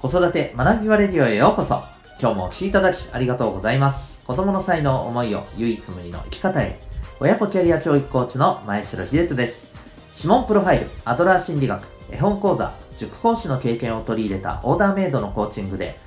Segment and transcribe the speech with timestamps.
[0.00, 1.82] 子育て学びバレディオへようこそ。
[2.20, 4.24] 今日もお聴きいただきありがとうございます。
[4.26, 6.78] 子供の才能、思いを唯一無二の生き方へ。
[7.18, 9.72] 親子キャリア教育コーチの前城秀人です。
[10.16, 11.82] 指紋プロファイル、アドラー心理学、
[12.12, 15.98] 絵本講座、塾講師の経験を取り入れたオーダーメイドのコーチングで、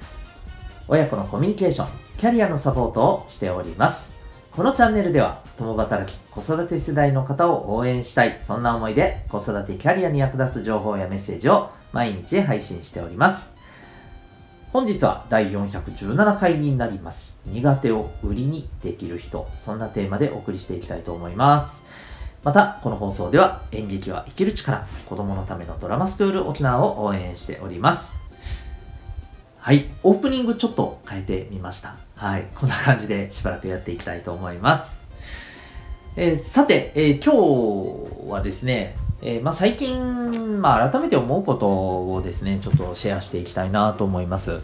[0.87, 4.15] 親子のコミュニケーション、キャリアのサポートをしております。
[4.53, 13.59] このチャンネルでは、共働き、子育て世代の方を応援したい、そんな思いで、子育てキャリアに役立つ情報やメッセージを毎日配信しております。
[14.71, 17.41] 本日は第417回になります。
[17.45, 21.83] 苦手を売りにできる人、そんなテーマでお送りしていきたいと思います。
[22.45, 28.13] また、この放送では演劇は生きる力、子供のためのドラマスクール沖縄を応援しております。
[29.57, 31.97] はい、オープニングちょっと変えてみました。
[32.15, 35.00] はい、こんな感じでしばらくやっていきたいと思います。
[36.17, 41.67] えーさて、えー今日はですね、えーまあ、最近、まあ、改めて思うこと
[42.13, 44.59] をですね、ちょっとシェアしていきたいなと思います。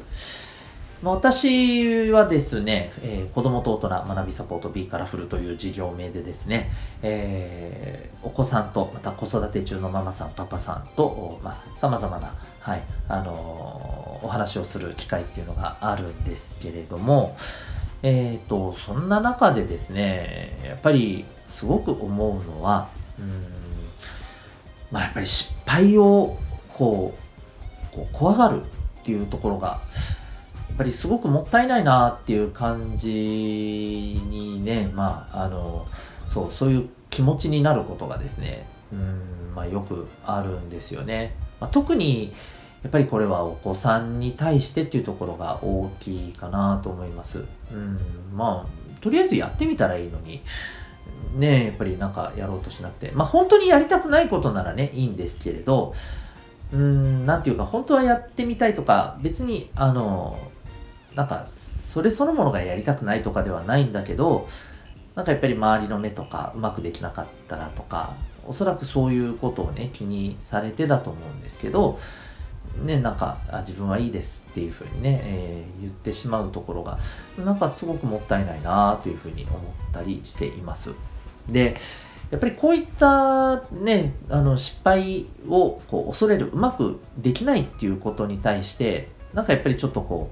[1.03, 6.69] 私はですね、えー子供と大人学びサポート B からフルという事業名でですね、
[7.01, 17.37] えーお子さんと、また子育て中のママさん、パパさんと、まあ、様々な、はい、あのお話をする機会っていうのがあるんですけれども、
[18.03, 23.43] えっ、と、そんな中でですね、やっぱりすごく思うのは、うん、
[24.91, 26.37] まあやっぱり失敗を
[26.77, 27.13] こ
[27.91, 28.65] う、こう怖がるっ
[29.05, 29.79] ていうところが、
[30.69, 35.87] やっぱりすごくもったいないなっていう感じにね、まあ、あの、
[36.27, 41.35] そう、そういう気持ちになることがですね、うん、まあよくあるんですよね。
[41.59, 42.33] まあ、特に、
[42.83, 47.45] やっぱりこれはお子さんに対してっていうところが大きいかなと思います。
[47.71, 47.99] うん、
[48.35, 50.41] まあ、とりあえずやってみたらいいのに、
[51.35, 55.93] ねやっぱりなんかやろうとしなくて、まあ本当にやりたくないことならね、いいんですけれど、
[56.73, 60.37] うん、なんていうか、本当はやってみたいとか、別に、あの、
[61.15, 64.47] なんか、それそのものがやりたくないとかではないんだけど、
[65.15, 68.13] なんかやっぱり周りの目とか、うまくできなかったらとか、
[68.45, 71.99] おそらくそういうことをね、気にされてだと思うんですけど、
[72.83, 76.97] ね、なんか、あ自分はいいですっていうふうにね、えー言ってしまうところが、
[77.37, 79.61] なんかすごくもったいないなというふうに思っ
[79.93, 80.93] たりしています。
[81.49, 81.77] で、
[82.31, 90.31] やっぱりこういったね、あの失敗をこう恐れる、うまくできないっていうことに対して、なんかやっぱりちょっとこ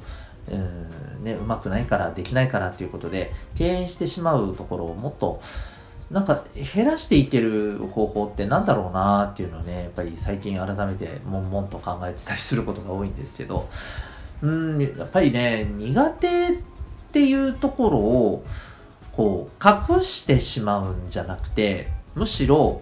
[0.49, 5.41] う、うんね、うまくないから、できないからっていうことで、敬遠してしまうところをもっと、
[6.11, 6.43] なんか
[6.75, 13.67] 減らしていける方法ってなんだろうなっていうのをね、やっぱり最近改めて悶々と考えてたりすることが多いんですけど、
[14.41, 16.51] うん、やっぱりね、苦手っ
[17.11, 18.45] ていうところを、
[19.13, 22.81] こう、隠してしまうんじゃなくて、むしろ、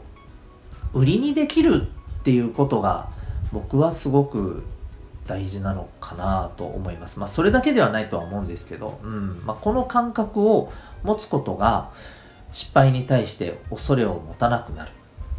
[0.94, 1.88] 売りにできる
[2.20, 3.10] っていうことが、
[3.52, 4.64] 僕はすごく
[5.28, 7.20] 大事なのかなと思います。
[7.20, 9.42] まあ、それだけではないとは思うんですけど、うん。
[9.46, 10.74] まあ、この感覚を
[11.04, 11.92] 持つことが、
[12.54, 14.92] 失敗に対して恐れを持たなくなる。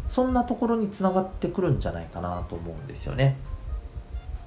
[0.07, 3.37] そんなところにつながってくるんじゃないかなと思うんですよね。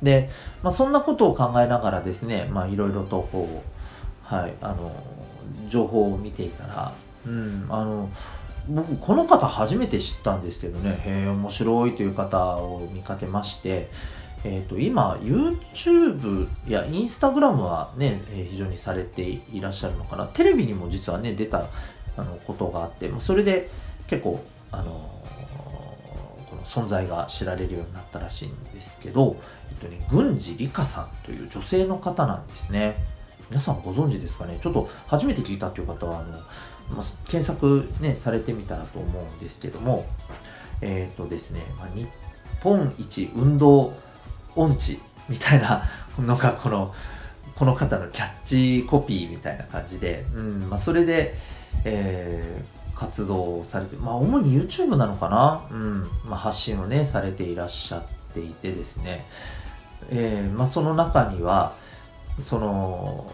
[0.04, 0.30] で、
[0.62, 4.92] まあ、そんなことを考えながらですね、いろいろとこう、はい、あの、
[5.70, 6.94] 情報を見ていたら、
[7.26, 8.10] うん、あの、
[8.70, 13.90] 僕、この方初めて知ったんですけどね、へえ、面白いという方を見かけまして、
[14.44, 20.28] えっ、と、今、YouTube や Instagram はね、えー非常にされていらっしゃるのかな。
[20.28, 21.66] テレビにも実はね、出た
[22.18, 23.70] あのことがあって、まそれで
[24.08, 24.92] 結構、あの
[26.50, 29.38] この存在が知られるようになったらしいんですけど、
[29.70, 32.98] えっとね、郡司理香さんという女性の方なんですね。
[33.50, 34.60] 皆さんご存知ですかね？
[34.62, 36.32] ちょっと初めて聞いたという方は、あの、
[36.96, 40.06] まあ、検索ね、されてみたらと思うんですけども、
[40.82, 42.08] えっ、とですね、まあ、日
[42.62, 43.94] 本一運動
[44.56, 45.00] 音痴
[45.30, 45.84] みたいな
[46.20, 46.94] のが、この、
[47.56, 51.36] この方のキャッチコピーみたいな感じで、うん、まあ、それで、
[51.88, 58.04] えー活動をされて、まあ、主に YouTube なのかな、うん、まあ、発信をね、されていらっしゃっ
[58.34, 59.24] ていてですね、
[60.10, 61.76] えーまあ、その中には、
[62.42, 63.32] その、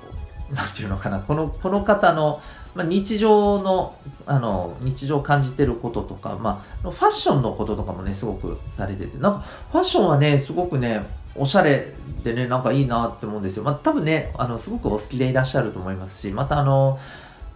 [0.51, 2.41] なんていうのかな、この、この方の、
[2.75, 3.95] まあ、日常の、
[4.25, 13.63] あの、日常を感じてることとか、まあ、ファッションのこととかもね、すごくされてて、なんか、ファッションはね、すごくね、おしゃれでね、なんかいいなって思うんですよ。
[13.63, 16.99] まあ、多分ね、あの、すごくお好きでいらっしゃると思いますし、またあの、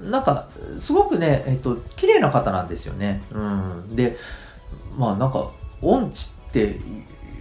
[0.01, 3.23] なんか、すごくね、えっと、綺麗な方なんですよね。
[3.31, 3.95] うん。
[3.95, 4.17] で、
[4.97, 5.49] まあなんか、
[5.81, 6.79] 音痴って、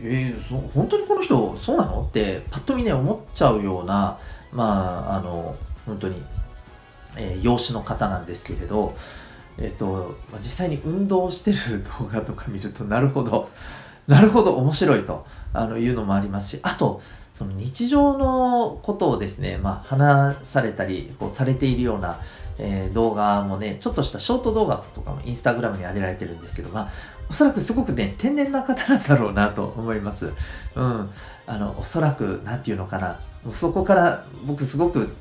[0.03, 2.03] えーそ本当にこの人、そうなの？
[2.03, 4.19] って、パッと見ね、思っちゃうような、
[4.53, 5.57] まあ、あの、
[5.87, 6.23] 本当に、
[7.17, 8.97] えー養子の方なんですけれど、
[9.59, 13.49] えっと、実際に運動してる動画とか見ると、 なるほど、
[14.07, 17.01] なるほど、面白いとあのいうのもありますし、あと、
[17.33, 22.19] その日常のことをですね、まあ、話されたり、こうされているような、
[22.59, 26.93] えー、動画もね、ちょっとしたショート動画とかもインスタグラムに上げられてるんですけど、まあ、
[27.29, 30.33] おそらくすごくね、天然な方なんだろうなと思います。
[30.75, 31.11] うん。
[31.47, 33.21] あの、おそらく、なんていうのかな。
[33.51, 35.15] そこから僕すごく、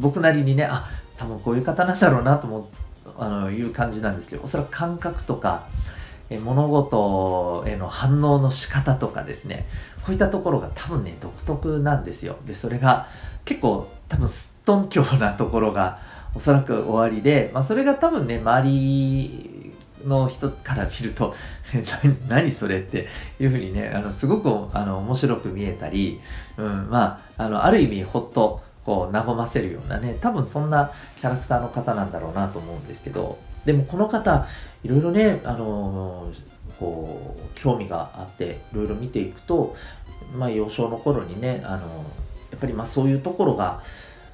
[0.00, 2.68] 僕なりにね、あ、多分こういう方なんだろうなと思
[3.18, 5.66] あのいう感じなんですけど、おそらく感覚とか、
[6.30, 9.66] え物事への反応の仕方とかですね、
[10.04, 12.36] こういったところが多分ね、独特なんですよ。
[12.46, 13.06] で、それが
[13.44, 16.00] 結構多分すっとんきょうなところが
[16.34, 19.72] おそらく終わりで、まあ、それが多分ね、周り
[20.04, 21.34] の人から見ると
[22.28, 23.08] 何それって
[23.40, 26.20] いうふうにね、あのすごくあの面白く見えたり、
[26.56, 34.46] うん、まあ、あのある意味ほっとこう和ませるようなね、多分そんなキャラクターの方なんだろうなと思うんですけど、でもこの方、
[34.82, 36.28] いろいろね、あの
[36.78, 39.74] こう、興味があって、いろいろ見ていくと、
[40.36, 42.04] まあ、幼少の頃にね、あの
[42.50, 43.82] やっぱりまあそういうところが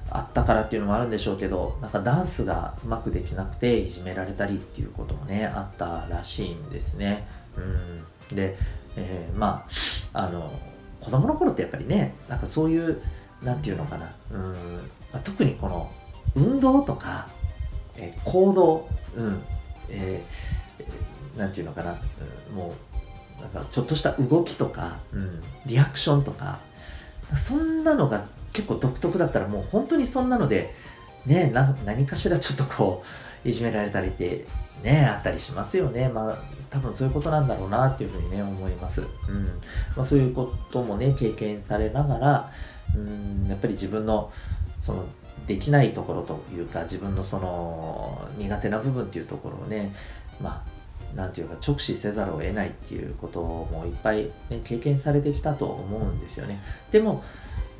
[0.09, 7.27] あったからっていうのもあるんでしょうけど、なんかダンスがうまくできなくていじめられたりっていうこともね、あったらしいんですね。
[7.57, 8.35] うん。
[8.35, 8.57] で、
[8.95, 9.67] えー、ま
[10.13, 10.51] あ、あの、
[11.01, 13.01] 子供の頃ってやっぱりね、なんかそういう、
[13.43, 14.55] なんていうのかな、うん、ま
[15.13, 15.91] あ、特にこの
[16.35, 17.27] 運動とか、
[17.97, 19.41] えー、行動、うん、
[19.89, 21.97] えー、なんていうのかな、
[22.51, 22.73] うん、も
[23.39, 26.59] う、なんかちょっとした動きとか、うん、リアクションとか、
[27.35, 28.25] そんなのが
[28.55, 30.73] 結構独特だったらもう本当にそんなので、
[31.25, 31.51] ね、
[31.85, 33.03] 何かしらちょっとこ
[33.43, 34.45] う、いじめられたりって
[34.81, 36.07] ね、あったりしますよね。
[36.07, 36.37] まあ、
[36.69, 39.01] 多分そういうことなんだろうなっていうふうにね、思います。
[39.01, 39.45] うん。
[39.95, 42.51] まあ、そういうこともね、経験されながら、
[42.95, 44.31] うん、やっぱり自分の、
[44.79, 45.05] その、
[45.47, 49.93] できないところというか、自分のその、苦手な部分っていうところをね、
[50.39, 56.59] まあ、なんていうか、直視せざるを得ないっていうこともいっぱい、ね、経験されてきたと思うんですよね。
[56.91, 57.23] でも、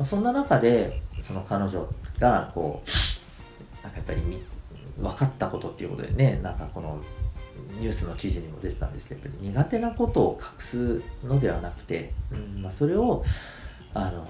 [0.04, 1.88] そんな中で、その彼女
[2.20, 4.22] が、こう、なんかやっぱり
[5.00, 7.00] 分かったことっていうことでね、なんかこの
[7.80, 13.24] ニュースの記事にも出てたんですけど、苦手なことを隠すのではなくて、うんまあ、それを、
[13.94, 14.28] あの、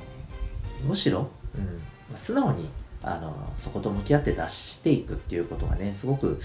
[0.87, 2.69] むしろ、うん、素直に、
[3.01, 6.39] あの、そこと向き合って出していくっていうことがね、すごく、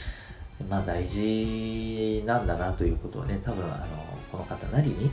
[0.68, 3.86] まあ大事なんだなということをね、多分、あの、
[4.30, 5.12] この方なりに、うん、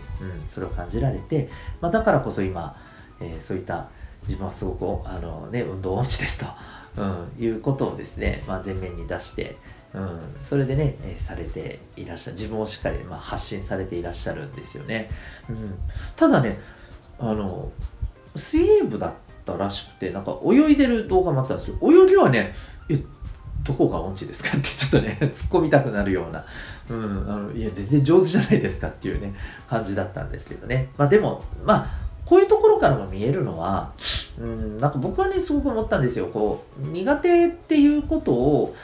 [0.50, 1.50] それを感じられて、
[1.80, 2.75] まあだからこそ今、
[3.21, 3.89] えー、そういった
[4.24, 4.74] 自分はすご
[5.04, 6.46] く、あのね、運動音痴ですと。
[6.98, 9.58] うん、いうことをですね、まあ、前面に出して、
[9.94, 15.10] うん、それでね、えされていらっしゃる、自分をしっかり、まあ、発信されていらっしゃるんですよね。
[15.48, 15.78] うん、
[16.16, 16.60] ただね、
[17.19, 17.72] あの、
[18.36, 19.14] 水泳部だっ
[19.46, 22.54] たらしくて、なんか泳いでる動画もあったんですけど、泳ぎはね、
[23.64, 26.46] どこが音痴ですかってちょっとね、 突っ込みたくなるような、
[26.90, 29.36] うん、あのいや、全然上手じゃないですかっていうね、
[29.68, 30.90] 感じだったんですけどね。
[30.98, 33.94] まあでも、まあ、こういうところからも見えるのは、
[34.38, 36.28] うん、なんか僕はね、すごく思ったんですよ。
[36.28, 38.76] こう、苦手っていうことを、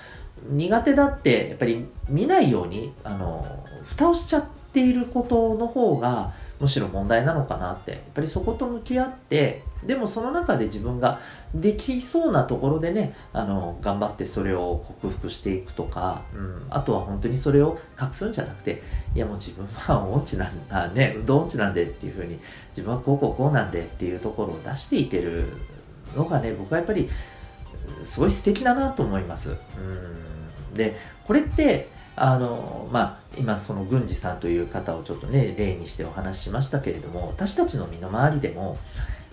[0.50, 3.46] 苦手だって、やっぱり見ないように、あの、
[3.84, 11.20] 蓋をしちゃっていることの方が、むしろ問題なのかなって、やっぱりそこと向き合って、でもその中で自分が
[11.54, 18.82] できそうなところでね、あの、頑張ってそれを克服していくとか、うん、あとは本当にそれを隠すんじゃなくて、
[19.16, 22.40] いやもう自分は音痴なんだ、ね、運動音痴なんでっていうふうに、
[22.70, 25.46] 自分はこうこうこうなんでっていうところを出していける
[26.16, 27.10] のがね、僕はやっぱり、
[28.06, 29.58] すごい素敵だなと思います。
[29.78, 30.96] うん、で、
[31.28, 38.78] これって、あの、まあ、今その郡司さんという方をちょっとね、例にしてお話ししましたけれども、私たちの身の回りでも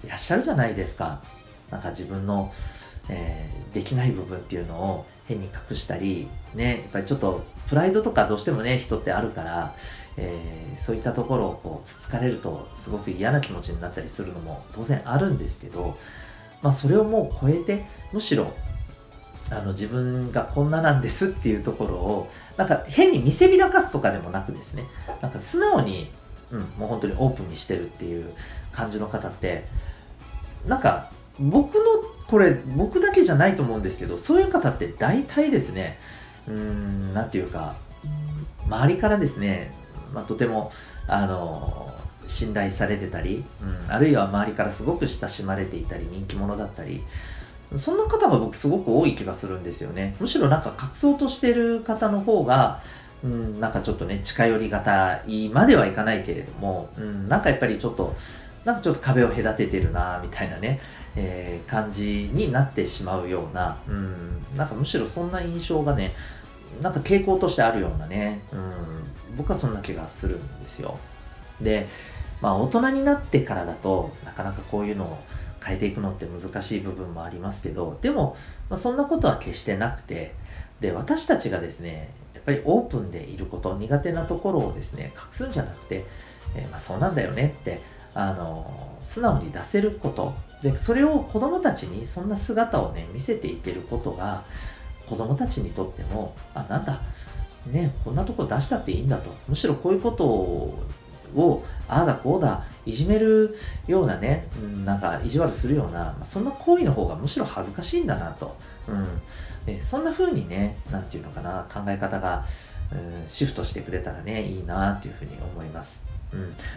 [0.05, 1.21] いらっしゃるじゃないですか。
[1.71, 2.53] なんか自分の、
[3.09, 9.75] えー、できない部分っていうのを変に隠したり、ね、やっぱりちょっとプライドとかどうしてもね、人ってあるから、
[10.17, 15.97] えー、そういったところをこうつつかれるとすごく嫌な気持ちになったりするのも当然あるんですけど、
[16.63, 18.53] まあそれをもう超えて、むしろ
[19.51, 24.85] あの自分がこんななんですっていうところを、なんか変に見せびらかすとかでもなくですね、
[25.21, 26.11] なんか素直に、
[26.51, 28.33] うん、もう本当にオープンにしてるっていう
[28.73, 29.65] 感じの方って、
[30.67, 31.81] なんか僕の、
[32.29, 35.99] これ僕だけじゃないと思うんですけど、そういう方って大体ですね、
[36.47, 37.75] うん、なんていうか、
[38.67, 39.75] 周りからですね、
[40.13, 40.71] まあ、とても、
[41.09, 41.93] あの、
[42.27, 47.03] 信頼されてたり、うん、あるいは周りからすごく親しまれていたり、人気者だったり、
[47.77, 50.17] そんな方が僕すごく多い気がするんですよね。
[50.19, 52.81] むしろなんか隠そうとしてる方の方が、
[53.23, 58.17] うん、なんかちょっとね、近寄りがたいまではいかないけれども、うん、なんかやっぱりちょっと、
[58.65, 60.81] なんかちょっと壁を隔ててるな、みたいなね、
[61.17, 66.13] えー、感じになってしまうような、うん、なんかむしろそんな印象がね、
[66.81, 70.99] なんか傾向としてあるようなね、うん、僕はそんな気がするんですよ。
[71.61, 71.89] で、
[72.41, 75.19] まあ大人になってからだとなかなかこういうのを
[75.65, 78.37] 変えていくのって難しい部分もありますけどでも、
[78.69, 80.35] まあ、そんなことは決してなくて
[80.81, 86.07] で私たちがですねやっぱりオープンでいること苦手なところをですね隠すんじゃなくて、
[86.57, 87.81] えー、まあ、そうなんだよねって
[88.15, 94.43] あの素直に出せることでそれを子どもたちにそんな姿をね見せていけることが
[95.07, 97.01] 子どもたちにとってもあなんだ
[97.67, 100.79] ねこんなとこ出したっていいんだとむしろこういうことを
[101.37, 103.57] をああだこうだいじめる
[103.87, 108.57] ようなね、うんなんか意地悪するような、そんな行為の方がむしろ恥ずかしいんだなと。
[108.89, 109.07] うん、
[109.67, 112.47] でそんな風にね、なんていうのかな、考え方が、
[112.93, 116.05] うん、シフトしてくれたらね、いいなっていうふうに思います。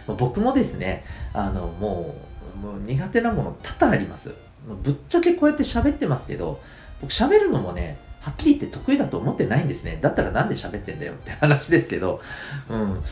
[0.06, 2.14] うん、僕もですね、あの、も
[2.56, 4.34] う、もう苦手なもの多々あります。
[4.82, 6.60] ぶっちゃけこうやって喋ってますけど、
[7.00, 9.98] 僕喋るのもね、はっきり言って得意だと思ってないんですね。
[10.00, 12.22] だったらなんで喋ってんだよって話ですけど、
[12.70, 13.02] うん、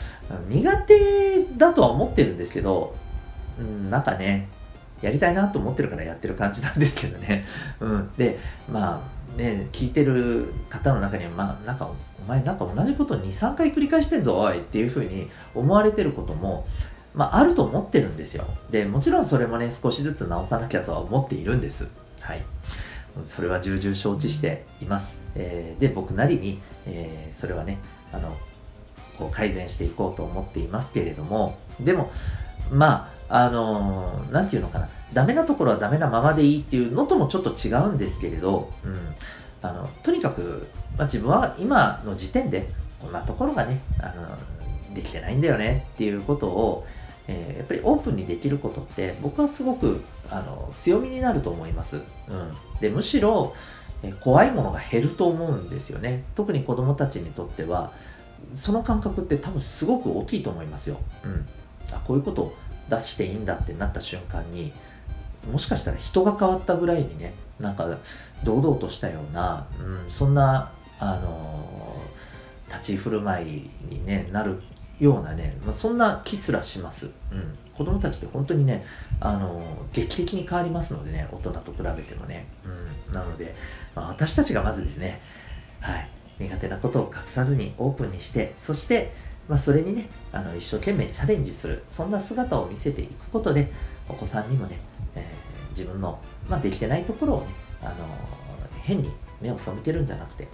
[0.49, 2.95] 苦手だとは思ってるんですけど、
[3.59, 4.49] うん、なんかね、
[5.03, 7.45] やりたいなと思ってるからやってる感じなんですけどね。
[7.81, 8.39] うん、で、
[8.71, 9.03] ま
[9.37, 11.91] あね、聞いてる方の中には、まあ、なんか、
[12.25, 16.67] お前なんか同じこと2、3回繰り返してんぞ、おいっていうふうに思われてることも、
[17.15, 18.45] まあ、あると思ってるんですよ。
[18.71, 21.89] で、もちろんそれもね、少しずつ直さなきゃとは思っているんです。
[22.21, 22.43] はい。
[23.27, 25.21] それは重々承知しています。
[25.35, 27.79] えー、で、僕なりに、えー、それはね、
[28.13, 28.35] あの、
[29.23, 32.11] こう改善していこうと思っていますけれども、でも、
[32.71, 38.99] まあ、あのー、なんていうのかな、ダメなところはダメなままでいいっていうのともちょっと違うんですけれど、うん、
[39.63, 42.69] あのとにかく、まあ、自分は今の時点で、
[43.01, 46.87] こんなところがね、あのできてないんだよねっていうことを、
[47.29, 51.97] えー、やっぱりオープンにできることって僕はすごくあの強みになると思います。
[51.97, 52.03] うん、
[52.81, 53.55] でむしろ、
[54.03, 56.25] え怖いものが減ると思うんですよね。
[56.35, 57.93] 特に子供たちにとっては
[58.53, 60.99] その感覚って多分すごく大きいと思いますよ。
[61.25, 61.47] うん、
[61.93, 62.55] あこういうことを
[62.89, 64.73] 出していいんだってなった瞬間に
[65.51, 67.99] もしかしたら人が変わったぐらいにねなんか
[68.45, 71.97] 堂々としたような、うん、そんなあの
[72.69, 74.61] 立ち振る舞いに、ね、なる
[74.99, 77.11] ようなね、まあ、そんな気すらします。
[77.31, 77.59] うん。
[77.77, 78.85] 子供たちって本当にね、
[79.21, 82.47] あの、劇的に変わりますのでね、大人と比べてもね。
[83.09, 83.15] うん。
[83.15, 83.55] なので、
[83.95, 85.21] まあ、私たちがまずですね、
[85.81, 86.09] はい、
[86.39, 89.13] 苦手なことを隠さずにオープンにして、そして、
[89.49, 93.73] まあ、それにね、あの、一生懸命チャレンジする、そんな姿を見せていくことで、
[94.09, 94.79] お子さんにもね、
[95.15, 97.47] えー、自分の、まあ、できてないところをね、
[97.83, 97.95] あの、
[98.83, 99.11] 変に
[99.41, 100.49] 目を背けるんじゃなくて、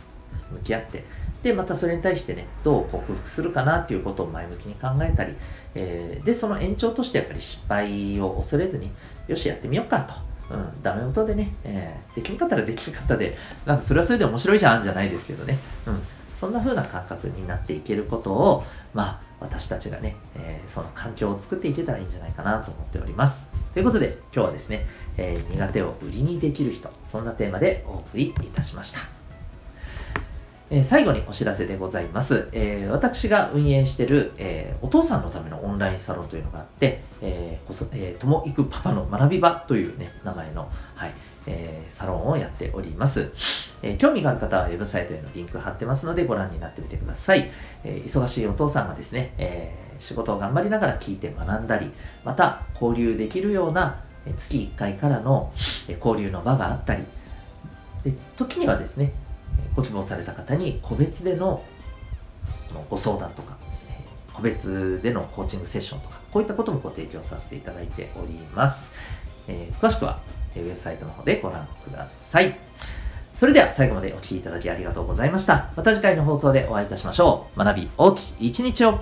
[0.53, 1.05] 向き合って、
[1.43, 5.35] で、またそれに対してね、どう克服するかなっていうことを前向きに考えたり、
[5.75, 8.91] えー、で、その延長としてやっぱり失敗を恐れずに、
[9.29, 10.15] よし、やってみようかと。
[10.51, 13.37] うん、ダメ元でね、えー、できんかったらできんかったで、
[13.67, 15.59] なんかそれはそれで面白いじゃんじゃないですけどね。
[15.87, 16.01] うん、
[16.33, 18.65] そんな風な感覚になっていけることを、
[18.95, 23.51] まあ、私たちがね、えー、その環境を作っていけたらいいんじゃないかなと思っております。
[23.73, 24.87] ということで、今日はですね、
[25.17, 29.18] えー、苦手を売りにできる人、そんなテーマでお送りいたしました。
[30.71, 32.51] え、最後にお知らせでございます。
[32.53, 41.13] えー、私が運営している、えー、お父さんのためのオンラインサロンというのがあって、えー、え、ともいくパパの学び場というね、名前の、はい、
[41.47, 43.33] えー、サロンをやっております、
[43.81, 43.97] え。
[43.97, 47.51] 興味がある方はウェブサイトへのリンク貼ってますのでご覧になってみてください。
[47.83, 51.91] え、忙しいお父さんがですね、え、仕事を頑張りながら聞いて学んだり、
[52.27, 54.01] また交流できるような
[54.37, 55.51] 月1回からの
[56.05, 57.05] 交流の場があったり、
[58.05, 59.13] で時にはですね、
[59.79, 61.63] ご希望された方に個別での
[62.91, 64.05] ご相談とかですね、
[64.35, 68.93] 個別でのコーチングセッションとか、こういったこともご提供させていただいております。
[69.47, 70.19] えー、詳しくは、
[70.57, 72.59] ウェブサイトの方でご覧ください。
[73.37, 75.71] それでは最後までお聴きいただきありがとうございました。
[75.77, 77.59] また次回の放送でお会いいたしましょう。
[77.59, 78.99] 学び大きい一日を